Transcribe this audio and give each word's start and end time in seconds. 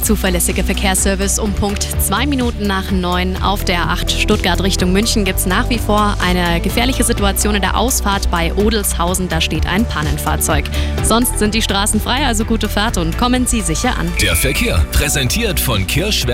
Der 0.00 0.06
zuverlässige 0.06 0.64
Verkehrsservice 0.64 1.38
um 1.38 1.52
Punkt 1.52 1.82
2 1.82 2.26
Minuten 2.26 2.66
nach 2.66 2.90
9 2.90 3.42
auf 3.42 3.64
der 3.66 3.90
8 3.90 4.10
Stuttgart 4.10 4.62
Richtung 4.62 4.92
München 4.92 5.26
gibt 5.26 5.40
es 5.40 5.44
nach 5.44 5.68
wie 5.68 5.78
vor 5.78 6.16
eine 6.26 6.58
gefährliche 6.62 7.04
Situation 7.04 7.54
in 7.54 7.60
der 7.60 7.76
Ausfahrt 7.76 8.30
bei 8.30 8.54
Odelshausen. 8.54 9.28
Da 9.28 9.42
steht 9.42 9.66
ein 9.66 9.84
Pannenfahrzeug. 9.84 10.64
Sonst 11.02 11.38
sind 11.38 11.54
die 11.54 11.60
Straßen 11.60 12.00
frei, 12.00 12.24
also 12.24 12.46
gute 12.46 12.70
Fahrt 12.70 12.96
und 12.96 13.18
kommen 13.18 13.46
Sie 13.46 13.60
sicher 13.60 13.98
an. 13.98 14.10
Der 14.22 14.34
Verkehr 14.36 14.82
präsentiert 14.90 15.60
von 15.60 15.86
Kirschwerk 15.86 16.30